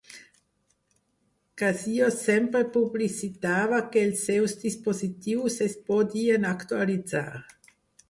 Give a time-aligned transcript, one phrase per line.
[1.63, 7.29] Casio sempre publicitava que els seus dispositius es podien actualitzar.